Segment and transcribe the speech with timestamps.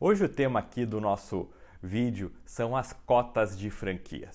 [0.00, 1.48] Hoje o tema aqui do nosso
[1.80, 4.28] vídeo são as cotas de franquia.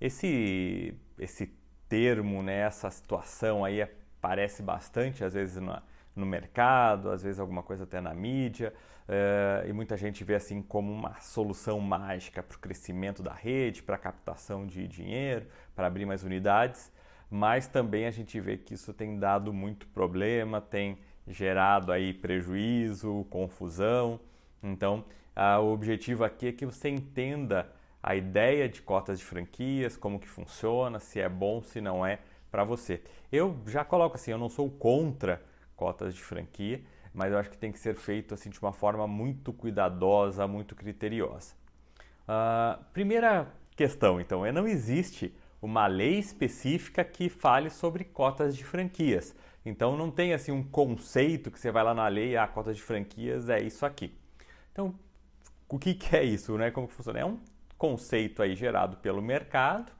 [0.00, 1.52] Esse, esse
[1.86, 5.76] termo, né, essa situação aí aparece bastante, às vezes no,
[6.14, 8.72] no mercado, às vezes alguma coisa até na mídia,
[9.06, 13.82] uh, e muita gente vê assim como uma solução mágica para o crescimento da rede,
[13.82, 16.90] para a captação de dinheiro, para abrir mais unidades,
[17.30, 23.26] mas também a gente vê que isso tem dado muito problema, tem gerado aí prejuízo,
[23.28, 24.18] confusão.
[24.62, 25.04] Então,
[25.36, 27.70] uh, o objetivo aqui é que você entenda
[28.02, 32.20] a ideia de cotas de franquias, como que funciona, se é bom, se não é
[32.50, 33.02] para você.
[33.32, 35.42] Eu já coloco assim, eu não sou contra
[35.74, 39.06] cotas de franquia, mas eu acho que tem que ser feito assim de uma forma
[39.06, 41.54] muito cuidadosa, muito criteriosa.
[42.28, 48.64] Uh, primeira questão, então, é não existe uma lei específica que fale sobre cotas de
[48.64, 49.34] franquias.
[49.64, 52.72] Então não tem assim um conceito que você vai lá na lei, a ah, cota
[52.72, 54.14] de franquias é isso aqui.
[54.76, 54.94] Então,
[55.70, 56.70] o que, que é isso, né?
[56.70, 57.20] Como que funciona?
[57.20, 57.38] É um
[57.78, 59.90] conceito aí gerado pelo mercado,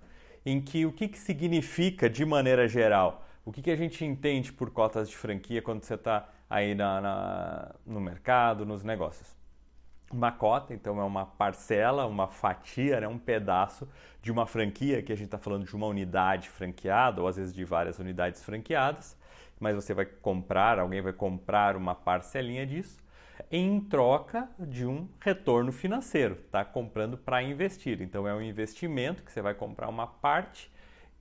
[0.44, 4.52] em que o que, que significa de maneira geral o que, que a gente entende
[4.52, 9.34] por cotas de franquia quando você está aí na, na, no mercado, nos negócios?
[10.12, 13.88] Uma cota, então, é uma parcela, uma fatia, né, um pedaço
[14.20, 17.55] de uma franquia, que a gente está falando de uma unidade franqueada, ou às vezes
[17.55, 19.16] de várias unidades franqueadas,
[19.58, 23.05] mas você vai comprar, alguém vai comprar uma parcelinha disso,
[23.51, 28.01] em troca de um retorno financeiro, está comprando para investir.
[28.01, 30.70] Então é um investimento que você vai comprar uma parte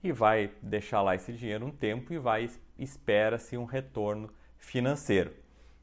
[0.04, 5.34] e vai deixar lá esse dinheiro um tempo e vai espera-se um retorno financeiro.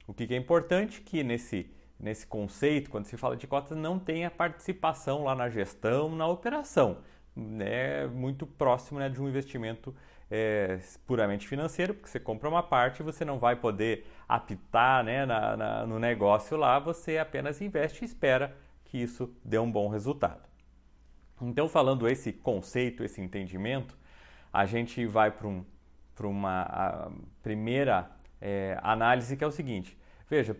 [0.06, 1.70] O que é importante que nesse
[2.02, 6.26] nesse conceito, quando se fala de cotas, não tem a participação lá na gestão, na
[6.26, 6.98] operação.
[7.60, 9.94] É muito próximo né, de um investimento
[10.30, 15.56] é, puramente financeiro, porque você compra uma parte você não vai poder apitar né, na,
[15.56, 20.42] na, no negócio lá, você apenas investe e espera que isso dê um bom resultado.
[21.40, 23.96] Então, falando esse conceito, esse entendimento,
[24.52, 25.64] a gente vai para um,
[26.20, 27.10] uma
[27.42, 28.10] primeira
[28.40, 29.98] é, análise que é o seguinte:
[30.30, 30.56] veja,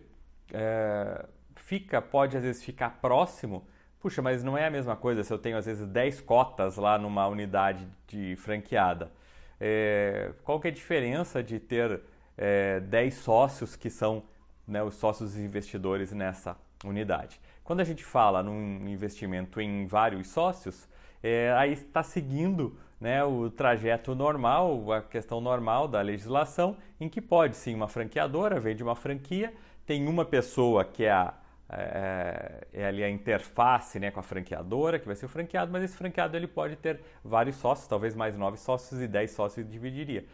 [0.51, 1.25] é,
[1.55, 3.65] fica, pode às vezes ficar próximo,
[4.03, 6.97] puxa, mas não é a mesma coisa se eu tenho às vezes 10 cotas lá
[6.97, 9.09] numa unidade de franqueada.
[9.57, 12.01] É, qual que é a diferença de ter
[12.37, 14.21] é, 10 sócios que são
[14.67, 17.39] né, os sócios investidores nessa unidade?
[17.63, 20.89] Quando a gente fala num investimento em vários sócios,
[21.23, 27.21] é, aí está seguindo né, o trajeto normal, a questão normal da legislação, em que
[27.21, 29.53] pode sim uma franqueadora vende uma franquia,
[29.85, 31.33] tem uma pessoa que é, a,
[31.75, 35.83] é, é, ali a interface né, com a franqueadora, que vai ser o franqueado, mas
[35.83, 40.25] esse franqueado ele pode ter vários sócios, talvez mais nove sócios e dez sócios dividiria.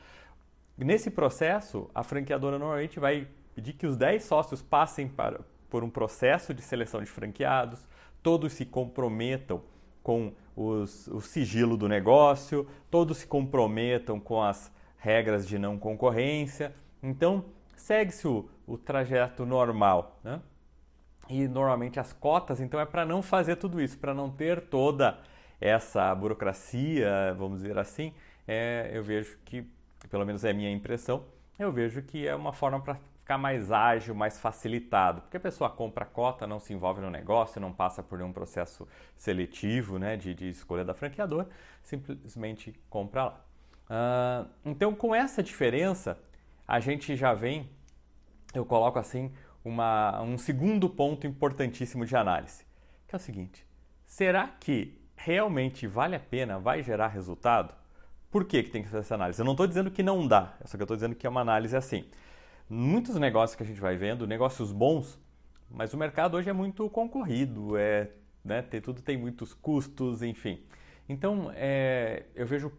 [0.78, 5.90] Nesse processo, a franqueadora normalmente vai pedir que os dez sócios passem para, por um
[5.90, 7.86] processo de seleção de franqueados,
[8.24, 9.62] todos se comprometam
[10.02, 16.74] com os, o sigilo do negócio, todos se comprometam com as regras de não concorrência.
[17.02, 17.46] Então,
[17.76, 20.20] segue-se o, o trajeto normal.
[20.24, 20.42] Né?
[21.30, 25.20] E normalmente as cotas, então, é para não fazer tudo isso, para não ter toda
[25.62, 28.14] essa burocracia, vamos dizer assim.
[28.48, 29.64] É, eu vejo que,
[30.10, 31.24] pelo menos é a minha impressão,
[31.60, 35.70] eu vejo que é uma forma para ficar mais ágil, mais facilitado, porque a pessoa
[35.70, 40.18] compra a cota, não se envolve no negócio, não passa por nenhum processo seletivo né,
[40.18, 41.48] de, de escolha da franqueadora,
[41.84, 43.46] simplesmente compra lá.
[43.86, 46.18] Uh, então, com essa diferença,
[46.68, 47.70] a gente já vem,
[48.52, 49.32] eu coloco assim,
[49.64, 52.66] uma, um segundo ponto importantíssimo de análise,
[53.08, 53.66] que é o seguinte:
[54.06, 57.74] será que realmente vale a pena, vai gerar resultado?
[58.32, 59.40] Por que, que tem que fazer essa análise?
[59.42, 61.42] Eu não estou dizendo que não dá, só que eu estou dizendo que é uma
[61.42, 62.06] análise assim
[62.70, 65.20] muitos negócios que a gente vai vendo, negócios bons,
[65.70, 68.12] mas o mercado hoje é muito concorrido, é,
[68.46, 70.62] né, tem, tudo tem muitos custos, enfim.
[71.08, 72.72] Então, é, eu vejo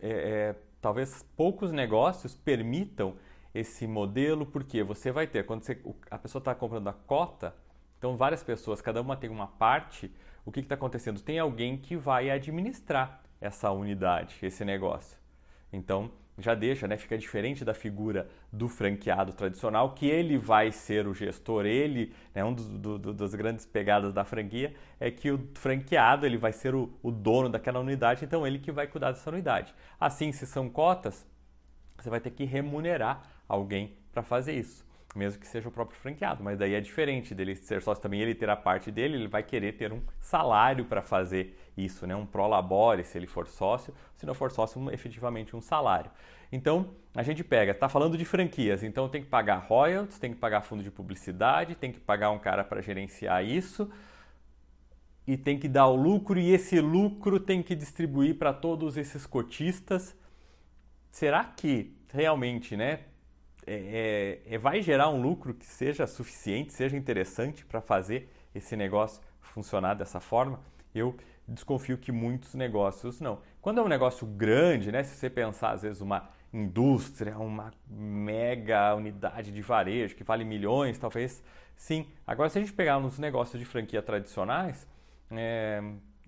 [0.00, 3.16] é, é, talvez poucos negócios permitam
[3.54, 7.54] esse modelo, porque você vai ter, quando você, a pessoa está comprando a cota,
[7.98, 10.12] então várias pessoas, cada uma tem uma parte,
[10.44, 11.20] o que está acontecendo?
[11.20, 15.16] Tem alguém que vai administrar essa unidade, esse negócio.
[15.72, 16.96] Então, já deixa, né?
[16.96, 22.44] Fica diferente da figura do franqueado tradicional, que ele vai ser o gestor, ele, né,
[22.44, 26.52] um dos, do, do, das grandes pegadas da franquia é que o franqueado ele vai
[26.52, 29.72] ser o, o dono daquela unidade, então ele que vai cuidar dessa unidade.
[29.98, 31.26] Assim, se são cotas,
[31.96, 34.84] você vai ter que remunerar alguém para fazer isso.
[35.14, 38.34] mesmo que seja o próprio franqueado, mas daí é diferente dele ser sócio também, ele
[38.34, 42.16] ter a parte dele, ele vai querer ter um salário para fazer isso, né?
[42.16, 46.10] um prolabore se ele for sócio, se não for sócio, um, efetivamente um salário.
[46.50, 50.38] Então, a gente pega, está falando de franquias, então tem que pagar royalties, tem que
[50.38, 53.90] pagar fundo de publicidade, tem que pagar um cara para gerenciar isso,
[55.26, 59.26] e tem que dar o lucro, e esse lucro tem que distribuir para todos esses
[59.26, 60.16] cotistas.
[61.10, 63.00] Será que realmente, né,
[63.66, 68.76] é, é, é, vai gerar um lucro que seja suficiente, seja interessante para fazer esse
[68.76, 70.60] negócio funcionar dessa forma?
[70.94, 71.16] Eu
[71.46, 73.40] desconfio que muitos negócios não.
[73.60, 78.94] Quando é um negócio grande, né, se você pensar às vezes uma indústria, uma mega
[78.94, 81.42] unidade de varejo que vale milhões, talvez
[81.76, 82.06] sim.
[82.26, 84.86] Agora, se a gente pegar nos negócios de franquia tradicionais,
[85.30, 85.82] é,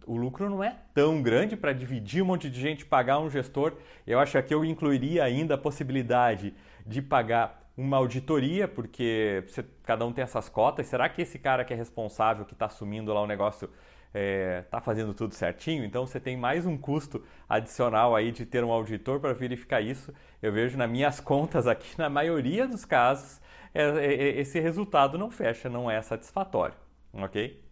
[0.06, 3.75] o lucro não é tão grande para dividir um monte de gente, pagar um gestor.
[4.06, 6.55] Eu acho que eu incluiria ainda a possibilidade
[6.87, 10.87] de pagar uma auditoria, porque você, cada um tem essas cotas.
[10.87, 14.62] Será que esse cara que é responsável, que está assumindo lá o negócio, está é,
[14.70, 15.85] tá fazendo tudo certinho?
[15.85, 20.14] Então você tem mais um custo adicional aí de ter um auditor para verificar isso.
[20.41, 23.41] Eu vejo nas minhas contas aqui, na maioria dos casos,
[23.75, 26.76] é, é, é esse resultado não fecha, não é satisfatório,
[27.12, 27.62] ok?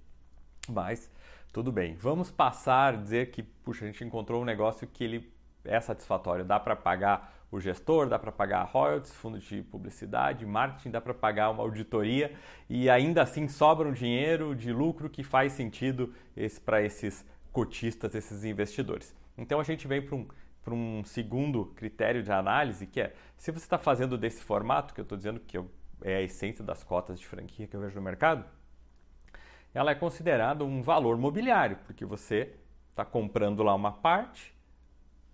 [0.69, 1.11] Mas
[1.55, 1.95] tudo bem.
[1.95, 5.33] Vamos passar a dizer que, puxa, a gente encontrou um negócio que ele
[5.65, 6.45] é satisfatório.
[6.45, 11.15] Dá para pagar o gestor, dá para pagar royalties, fundo de publicidade, marketing, dá para
[11.15, 12.35] pagar uma auditoria
[12.69, 18.17] e ainda assim sobra um dinheiro de lucro que faz sentido esse, para esses cotistas,
[18.17, 19.15] esses investidores.
[19.39, 20.27] Então a gente vem para um,
[20.73, 25.05] um segundo critério de análise, que é se você está fazendo desse formato, que eu
[25.05, 25.57] estou dizendo que
[26.03, 28.45] é a essência das cotas de franquia que eu vejo no mercado,
[29.75, 32.55] ela é considerada um valor mobiliário, porque você
[32.91, 34.55] está comprando lá uma parte,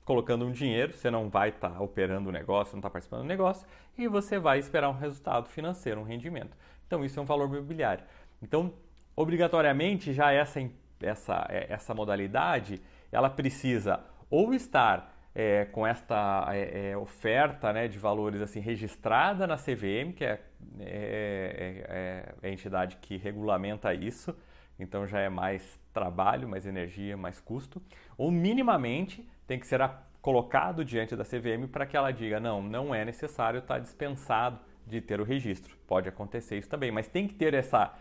[0.04, 3.28] colocando um dinheiro, você não vai estar tá operando o negócio, não está participando do
[3.28, 3.66] negócio,
[3.96, 6.56] e você vai esperar um resultado financeiro, um rendimento.
[6.86, 8.02] Então isso é um valor mobiliário.
[8.42, 8.72] Então,
[9.14, 10.60] obrigatoriamente, já essa,
[11.00, 12.80] essa, é, essa modalidade,
[13.12, 14.00] ela precisa
[14.30, 20.12] ou estar é, com esta é, é, oferta né, de valores assim registrada na CVM,
[20.14, 20.40] que é,
[20.80, 24.36] é, é, a entidade que regulamenta isso,
[24.78, 27.80] então já é mais trabalho, mais energia, mais custo,
[28.16, 29.80] ou minimamente tem que ser
[30.20, 34.58] colocado diante da CVM para que ela diga não, não é necessário estar tá dispensado
[34.86, 35.76] de ter o registro.
[35.86, 37.94] Pode acontecer isso também, mas tem que ter essa,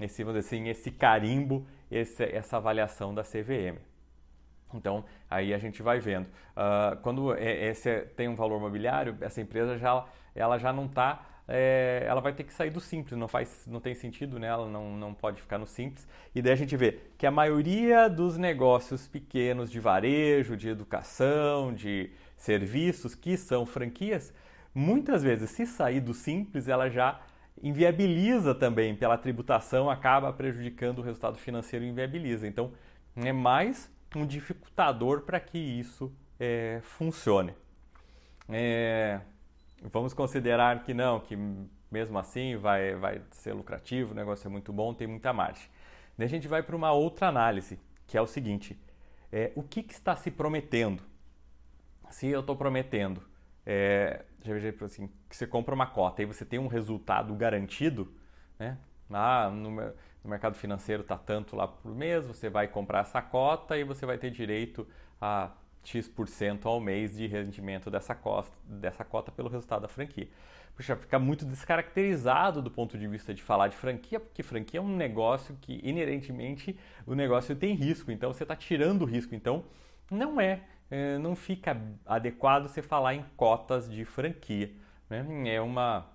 [0.00, 3.78] esse, vamos dizer assim, esse carimbo, esse, essa avaliação da CVM.
[4.74, 6.26] Então, aí a gente vai vendo.
[6.26, 10.04] Uh, quando esse tem um valor mobiliário, essa empresa já,
[10.34, 13.80] ela já não está é, ela vai ter que sair do simples, não, faz, não
[13.80, 14.46] tem sentido, né?
[14.46, 16.06] ela não, não pode ficar no simples.
[16.34, 21.74] E daí a gente vê que a maioria dos negócios pequenos de varejo, de educação,
[21.74, 24.32] de serviços que são franquias,
[24.74, 27.20] muitas vezes, se sair do simples, ela já
[27.62, 32.46] inviabiliza também pela tributação, acaba prejudicando o resultado financeiro e inviabiliza.
[32.46, 32.72] Então,
[33.16, 37.54] é mais um dificultador para que isso é, funcione.
[38.48, 39.20] É,
[39.92, 41.36] vamos considerar que não, que
[41.90, 45.68] mesmo assim vai, vai ser lucrativo, o negócio é muito bom, tem muita margem.
[46.16, 48.78] Daí a gente vai para uma outra análise, que é o seguinte:
[49.30, 51.02] é, o que, que, está se prometendo?
[52.10, 53.22] Se eu estou prometendo,
[53.64, 58.12] é, já veja assim, que você compra uma cota e você tem um resultado garantido,
[58.58, 58.76] né?
[59.10, 59.92] Ah, no,
[60.22, 64.06] no mercado financeiro está tanto lá por mês, você vai comprar essa cota e você
[64.06, 64.86] vai ter direito
[65.20, 65.50] a
[65.84, 70.28] X% ao mês de rendimento dessa cota, dessa cota pelo resultado da franquia.
[70.74, 74.82] Puxa, fica muito descaracterizado do ponto de vista de falar de franquia, porque franquia é
[74.82, 79.34] um negócio que inerentemente o negócio tem risco, então você está tirando o risco.
[79.34, 79.64] Então
[80.10, 84.70] não é, é, não fica adequado você falar em cotas de franquia.
[85.10, 85.54] Né?
[85.54, 86.06] É uma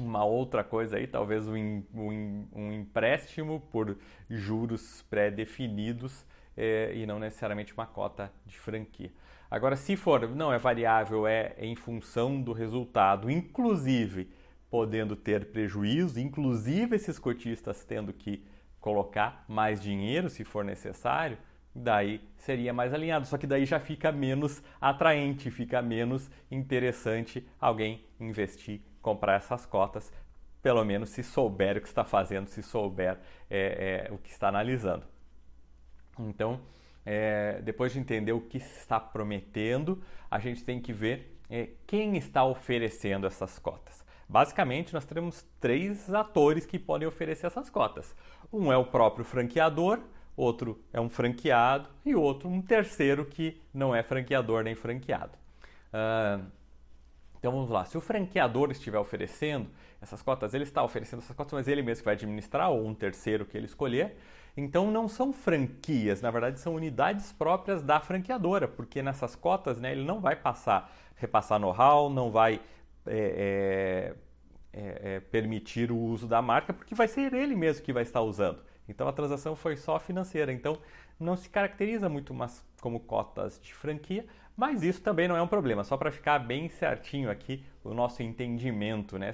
[0.00, 3.96] uma outra coisa aí, talvez um, um, um empréstimo por
[4.28, 6.24] juros pré-definidos
[6.56, 9.10] é, e não necessariamente uma cota de franquia.
[9.50, 14.28] Agora, se for, não é variável, é em função do resultado, inclusive
[14.70, 18.44] podendo ter prejuízo, inclusive esses cotistas tendo que
[18.80, 21.38] colocar mais dinheiro se for necessário,
[21.74, 23.26] daí seria mais alinhado.
[23.26, 30.12] Só que daí já fica menos atraente, fica menos interessante alguém investir comprar essas cotas,
[30.62, 34.48] pelo menos se souber o que está fazendo, se souber é, é, o que está
[34.48, 35.06] analisando.
[36.18, 36.60] Então,
[37.06, 42.16] é, depois de entender o que está prometendo, a gente tem que ver é, quem
[42.16, 44.04] está oferecendo essas cotas.
[44.28, 48.14] Basicamente, nós temos três atores que podem oferecer essas cotas.
[48.52, 50.00] Um é o próprio franqueador,
[50.36, 55.32] outro é um franqueado e outro um terceiro que não é franqueador nem franqueado.
[55.88, 56.44] Uh,
[57.38, 59.68] então vamos lá, se o franqueador estiver oferecendo,
[60.00, 62.94] essas cotas, ele está oferecendo essas cotas, mas ele mesmo que vai administrar, ou um
[62.94, 64.16] terceiro que ele escolher.
[64.56, 69.92] Então não são franquias, na verdade são unidades próprias da franqueadora, porque nessas cotas né,
[69.92, 72.60] ele não vai passar, repassar know-how, não vai
[73.06, 74.14] é,
[74.72, 78.02] é, é, é, permitir o uso da marca, porque vai ser ele mesmo que vai
[78.02, 78.62] estar usando.
[78.88, 80.52] Então a transação foi só financeira.
[80.52, 80.78] Então
[81.20, 85.46] não se caracteriza muito mais como cotas de franquia, mas isso também não é um
[85.46, 85.84] problema.
[85.84, 89.32] Só para ficar bem certinho aqui o nosso entendimento, né?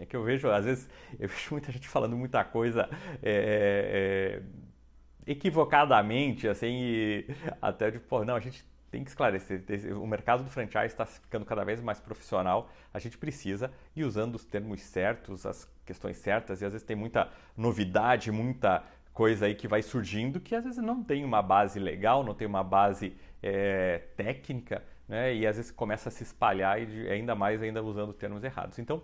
[0.00, 2.88] É que eu vejo, às vezes, eu vejo muita gente falando muita coisa
[3.22, 7.26] é, é, equivocadamente, assim, e
[7.62, 9.62] até de, pô, não, a gente tem que esclarecer.
[9.96, 12.70] O mercado do franchise está ficando cada vez mais profissional.
[12.92, 16.96] A gente precisa ir usando os termos certos, as questões certas, e às vezes tem
[16.96, 18.82] muita novidade, muita
[19.18, 22.46] coisa aí que vai surgindo que às vezes não tem uma base legal, não tem
[22.46, 25.34] uma base é, técnica, né?
[25.34, 28.78] E às vezes começa a se espalhar e ainda mais ainda usando termos errados.
[28.78, 29.02] Então,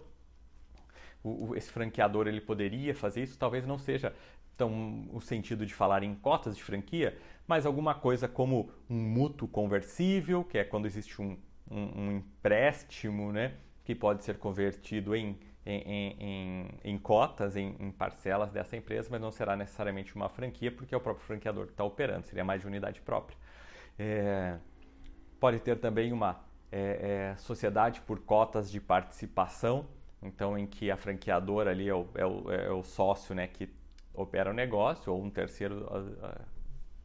[1.21, 4.15] o, o, esse franqueador ele poderia fazer isso, talvez não seja
[4.57, 9.49] tão o sentido de falar em cotas de franquia, mas alguma coisa como um mútuo
[9.49, 11.37] conversível, que é quando existe um,
[11.69, 13.55] um, um empréstimo, né,
[13.85, 19.21] que pode ser convertido em, em, em, em cotas, em, em, parcelas dessa empresa, mas
[19.21, 22.61] não será necessariamente uma franquia, porque é o próprio franqueador que está operando, seria mais
[22.61, 23.37] de unidade própria.
[23.99, 24.59] É,
[25.41, 26.41] pode ter também uma
[26.71, 29.87] é, é, sociedade por cotas de participação,
[30.23, 33.71] então em que a franqueadora ali é o, é o, é o sócio né, que
[34.13, 35.87] opera o negócio, ou um terceiro
[36.23, 36.45] a,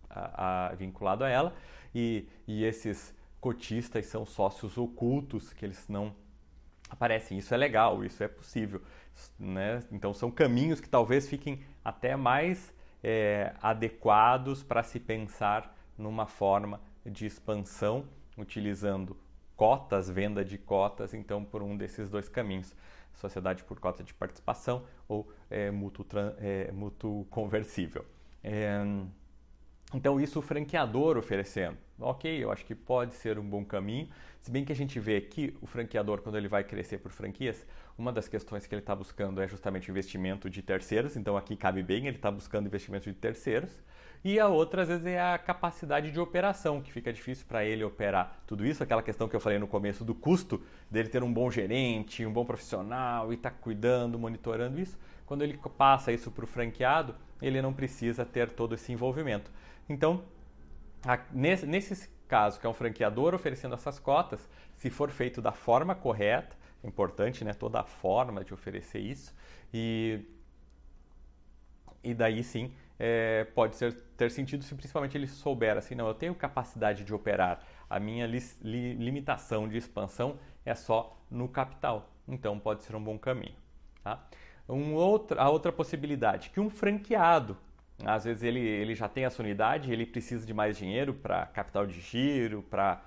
[0.10, 1.54] a, a, vinculado a ela,
[1.96, 6.14] e, e esses cotistas são sócios ocultos, que eles não
[6.90, 7.38] aparecem.
[7.38, 8.82] Isso é legal, isso é possível.
[9.38, 9.84] Né?
[9.92, 16.82] Então são caminhos que talvez fiquem até mais é, adequados para se pensar numa forma
[17.06, 18.06] de expansão
[18.38, 19.18] utilizando
[19.56, 22.74] cotas, venda de cotas, então por um desses dois caminhos,
[23.14, 26.06] sociedade por cota de participação ou é, mútuo,
[26.40, 28.06] é, mútuo conversível.
[28.42, 28.80] É,
[29.94, 34.08] então isso o franqueador oferecendo, ok, eu acho que pode ser um bom caminho,
[34.42, 37.66] se bem que a gente vê que o franqueador quando ele vai crescer por franquias,
[37.98, 41.84] uma das questões que ele está buscando é justamente investimento de terceiros, então aqui cabe
[41.84, 43.72] bem, ele está buscando investimento de terceiros,
[44.22, 47.86] e a outra, às vezes, é a capacidade de operação, que fica difícil para ele
[47.86, 48.84] operar tudo isso.
[48.84, 52.34] Aquela questão que eu falei no começo do custo, dele ter um bom gerente, um
[52.34, 54.98] bom profissional e estar tá cuidando, monitorando isso.
[55.26, 59.50] Quando ele passa isso para o franqueado, ele não precisa ter todo esse envolvimento.
[59.90, 60.24] Então,
[61.04, 65.52] a, nesse, nesse caso, que é um franqueador oferecendo essas cotas, se for feito da
[65.52, 69.36] forma correta, é importante né, toda a forma de oferecer isso,
[69.74, 70.22] e,
[72.04, 76.14] e daí sim é, pode ser, ter sentido se principalmente ele souber assim, não, eu
[76.14, 82.12] tenho capacidade de operar, a minha li, li, limitação de expansão é só no capital,
[82.28, 83.56] então pode ser um bom caminho.
[84.04, 84.24] Tá?
[84.68, 87.58] Um outro, a outra possibilidade, que um franqueado,
[88.06, 91.46] às vezes ele, ele já tem a sua unidade, ele precisa de mais dinheiro para
[91.48, 93.02] capital de giro, para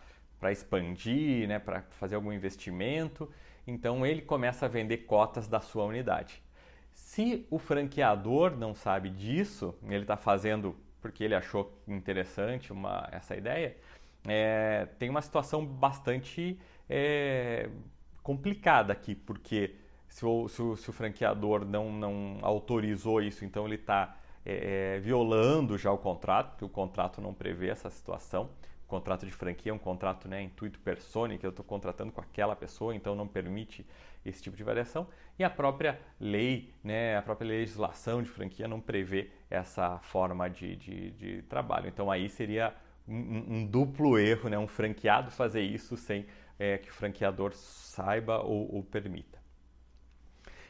[0.50, 3.30] expandir, né, para fazer algum investimento,
[3.66, 6.42] então ele começa a vender cotas da sua unidade.
[6.92, 13.36] Se o franqueador não sabe disso, ele está fazendo porque ele achou interessante uma, essa
[13.36, 13.76] ideia,
[14.26, 16.58] é, tem uma situação bastante
[16.88, 17.68] é,
[18.22, 19.74] complicada aqui, porque
[20.08, 24.96] se o, se o, se o franqueador não, não, autorizou isso, então ele está é,
[24.96, 28.50] é, violando já o contrato, porque o contrato não prevê essa situação
[28.92, 32.54] contrato de franquia é um contrato né, intuito persone, que eu estou contratando com aquela
[32.54, 33.86] pessoa, então não permite
[34.22, 35.06] esse tipo de variação.
[35.38, 40.76] E a própria lei, né, a própria legislação de franquia não prevê essa forma de,
[40.76, 41.88] de, de trabalho.
[41.88, 42.74] Então aí seria
[43.08, 46.26] um, um, duplo erro, né, um franqueado fazer isso sem
[46.58, 49.40] é, que o franqueador saiba ou, ou, permita.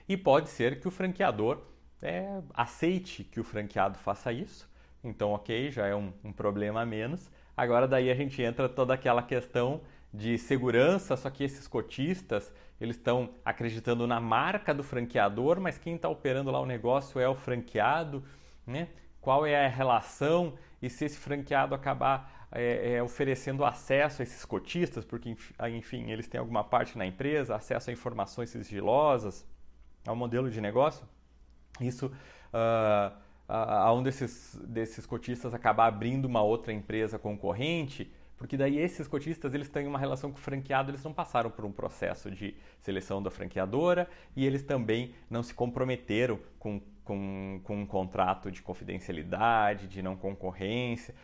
[0.08, 1.60] E pode ser que o franqueador
[2.02, 4.68] é, aceite que o franqueado faça isso.
[5.02, 8.94] Então, ok, já é um, um problema a menos Agora daí a gente entra toda
[8.94, 9.80] aquela questão
[10.12, 15.96] de segurança, só que esses cotistas, eles estão acreditando na marca do franqueador, mas quem
[15.96, 18.24] está operando lá o negócio é o franqueado,
[18.66, 18.88] né?
[19.20, 24.44] Qual é a relação e se esse franqueado acabar é, é, oferecendo acesso a esses
[24.44, 25.34] cotistas, porque
[25.70, 29.46] enfim, eles têm alguma parte na empresa, acesso a informações sigilosas,
[30.06, 31.06] ao modelo de negócio,
[31.80, 33.16] isso uh,
[33.48, 39.54] a, um desses, desses cotistas acabar abrindo uma outra empresa concorrente, porque daí esses cotistas
[39.54, 43.22] eles têm uma relação com o franqueado, eles não passaram por um processo de seleção
[43.22, 49.86] da franqueadora e eles também não se comprometeram com, com, com um contrato de confidencialidade,
[49.86, 51.14] de não concorrência,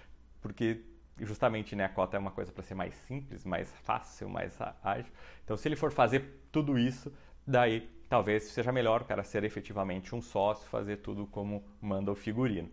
[0.41, 0.83] porque
[1.21, 5.13] justamente né, a cota é uma coisa para ser mais simples, mais fácil, mais ágil.
[5.45, 7.13] Então, se ele for fazer tudo isso,
[7.47, 12.15] daí talvez seja melhor o cara ser efetivamente um sócio, fazer tudo como manda o
[12.15, 12.69] figurino.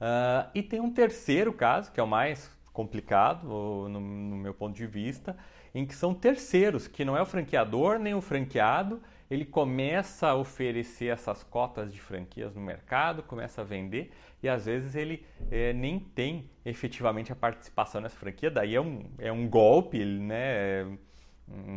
[0.00, 4.74] Uh, e tem um terceiro caso, que é o mais complicado, no, no meu ponto
[4.74, 5.36] de vista,
[5.74, 10.34] em que são terceiros, que não é o franqueador nem o franqueado, ele começa a
[10.34, 14.10] oferecer essas cotas de franquias no mercado, começa a vender
[14.42, 19.04] e às vezes ele é, nem tem efetivamente a participação nessa franquia, daí é um,
[19.18, 20.98] é um golpe, né?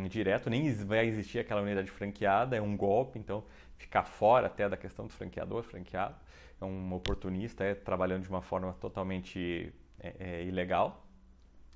[0.07, 3.43] Direto, nem vai existir aquela unidade franqueada, é um golpe, então
[3.75, 6.15] ficar fora até da questão do franqueador, franqueado,
[6.61, 11.05] é um oportunista, é trabalhando de uma forma totalmente é, é, ilegal.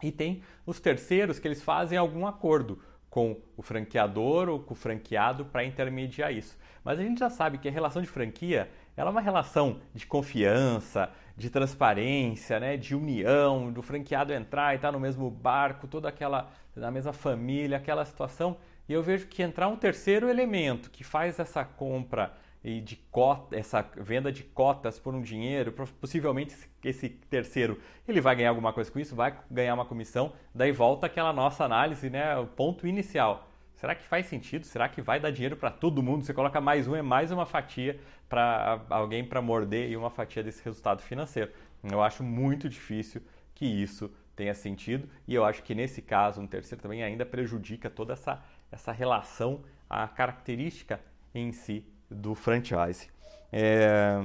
[0.01, 2.79] E tem os terceiros que eles fazem algum acordo
[3.17, 6.55] com o franqueador ou com o franqueado para intermediar isso.
[6.83, 10.05] Mas a gente já sabe que a relação de franquia ela é uma relação de
[10.05, 15.87] confiança, de transparência, né, de união, do franqueado entrar e estar tá no mesmo barco,
[15.87, 18.55] toda aquela na mesma família, aquela situação.
[18.87, 22.33] E eu vejo que entrar um terceiro elemento que faz essa compra
[22.63, 25.71] e de cota, essa venda de cotas por um dinheiro,
[26.01, 30.71] possivelmente esse terceiro ele vai ganhar alguma coisa com isso, vai ganhar uma comissão, daí
[30.71, 33.47] volta aquela nossa análise, né, o ponto inicial.
[33.75, 34.65] Será que faz sentido?
[34.65, 36.25] Será que vai dar dinheiro para todo mundo?
[36.25, 40.43] Você coloca mais um, é mais uma fatia para alguém para morder e uma fatia
[40.43, 41.51] desse resultado financeiro.
[41.83, 43.21] Eu acho muito difícil
[43.53, 47.87] que isso tenha sentido e eu acho que nesse caso um terceiro também ainda prejudica
[47.89, 50.99] toda essa, essa relação, a característica
[51.33, 53.07] em si do franchise.
[53.51, 54.19] É,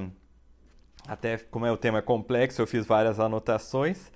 [1.06, 4.10] até como é o tema é complexo, eu fiz várias anotações.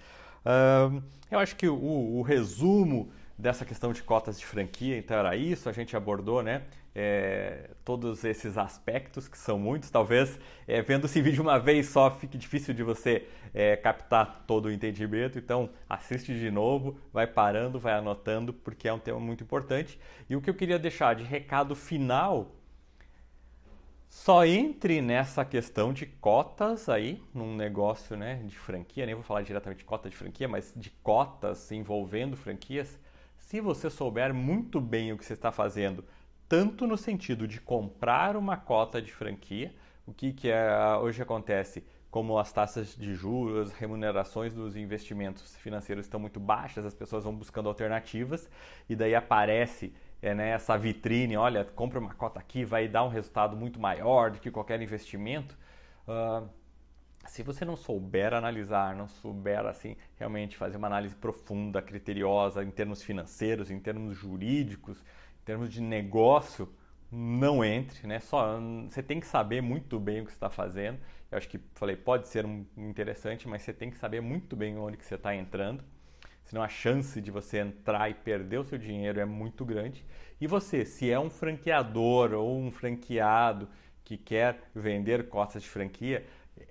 [1.30, 5.68] Eu acho que o, o, resumo dessa questão de cotas de franquia, então era isso,
[5.68, 6.62] a gente abordou, né?
[6.94, 12.10] É, todos esses aspectos, que são muitos, talvez é, vendo esse vídeo uma vez só
[12.10, 17.78] fique difícil de você é, captar todo o entendimento, então assiste de novo, vai parando,
[17.78, 20.00] vai anotando, porque é um tema muito importante.
[20.30, 22.55] E o que eu queria deixar de recado final
[24.08, 29.42] só entre nessa questão de cotas aí, num negócio né, de franquia, nem vou falar
[29.42, 32.98] diretamente de cota de franquia, mas de cotas envolvendo franquias,
[33.36, 36.04] se você souber muito bem o que você está fazendo,
[36.48, 39.74] tanto no sentido de comprar uma cota de franquia,
[40.06, 40.68] o que, que é,
[41.00, 46.86] hoje acontece, como as taxas de juros, as remunerações dos investimentos financeiros estão muito baixas,
[46.86, 48.48] as pessoas vão buscando alternativas
[48.88, 53.08] e daí aparece é, né, essa vitrine, olha, compra uma cota aqui, vai dar um
[53.08, 55.56] resultado muito maior do que qualquer investimento.
[56.08, 56.48] Uh,
[57.26, 62.70] se você não souber analisar, não souber assim realmente fazer uma análise profunda, criteriosa em
[62.70, 66.72] termos financeiros, em termos jurídicos, em termos de negócio,
[67.10, 68.20] não entre, né?
[68.20, 70.98] Só você tem que saber muito bem o que está fazendo.
[71.30, 74.76] Eu acho que falei pode ser um interessante, mas você tem que saber muito bem
[74.78, 75.84] onde que você está entrando
[76.46, 80.04] senão a chance de você entrar e perder o seu dinheiro é muito grande.
[80.40, 83.68] E você, se é um franqueador ou um franqueado
[84.04, 86.24] que quer vender cotas de franquia,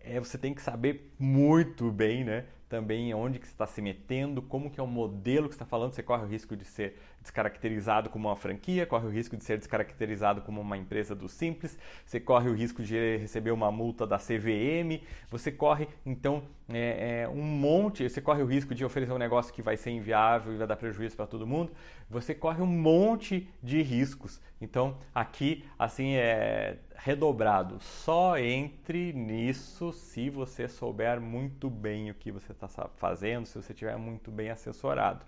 [0.04, 2.46] é, você tem que saber muito bem, né?
[2.76, 5.94] Também onde que você está se metendo, como que é o modelo que está falando,
[5.94, 9.58] você corre o risco de ser descaracterizado como uma franquia, corre o risco de ser
[9.58, 14.18] descaracterizado como uma empresa do Simples, você corre o risco de receber uma multa da
[14.18, 19.18] CVM, você corre então é, é, um monte, você corre o risco de oferecer um
[19.18, 21.72] negócio que vai ser inviável e vai dar prejuízo para todo mundo,
[22.10, 24.42] você corre um monte de riscos.
[24.60, 32.32] Então aqui assim é redobrado, só entre nisso se você souber muito bem o que
[32.32, 32.64] você está
[32.95, 35.25] fazendo, se você estiver muito bem assessorado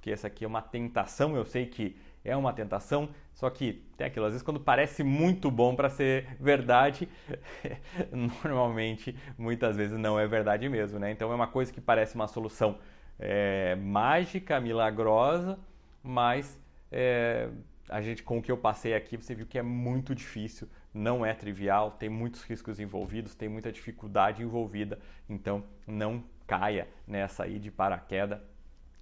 [0.00, 4.06] porque essa aqui é uma tentação, eu sei que é uma tentação, só que tem
[4.06, 7.06] aquilo, às vezes quando parece muito bom para ser verdade,
[8.10, 11.10] normalmente, muitas vezes não é verdade mesmo, né?
[11.10, 12.78] Então é uma coisa que parece uma solução
[13.18, 15.58] é, mágica, milagrosa,
[16.02, 16.58] mas
[16.90, 17.50] é,
[17.86, 21.26] a gente, com o que eu passei aqui, você viu que é muito difícil, não
[21.26, 27.60] é trivial, tem muitos riscos envolvidos, tem muita dificuldade envolvida, então não caia nessa aí
[27.60, 28.40] de paraquedas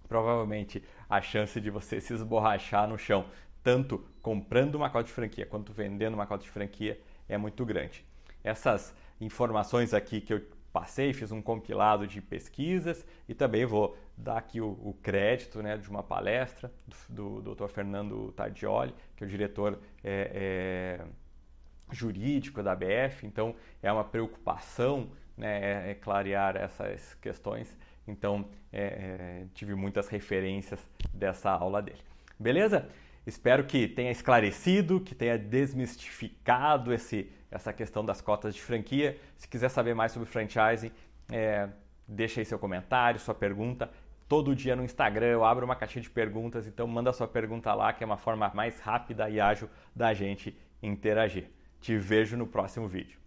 [0.06, 3.26] provavelmente a chance de você se esborrachar no chão,
[3.62, 8.04] tanto comprando uma cota de franquia quanto vendendo uma cota de franquia, é muito grande.
[8.42, 14.38] Essas informações aqui que eu passei, fiz um compilado de pesquisas e também vou dar
[14.38, 16.72] aqui o, o crédito né, de uma palestra
[17.08, 17.68] do, do Dr.
[17.68, 21.06] Fernando Tardioli, que é o diretor é, é,
[21.90, 27.74] jurídico da BF, então é uma preocupação né, é, é clarear essas questões
[28.09, 30.81] então, é, é, tive muitas referências
[31.12, 32.01] dessa aula dele.
[32.38, 32.88] Beleza?
[33.27, 39.18] Espero que tenha esclarecido, que tenha desmistificado esse, essa questão das cotas de franquia.
[39.37, 40.90] Se quiser saber mais sobre franchising,
[41.31, 41.68] é,
[42.07, 43.90] deixa aí seu comentário, sua pergunta.
[44.27, 47.92] Todo dia no Instagram eu abro uma caixinha de perguntas, então manda sua pergunta lá,
[47.92, 51.51] que é uma forma mais rápida e ágil da gente interagir.
[51.81, 53.17] Te vejo no próximo vídeo.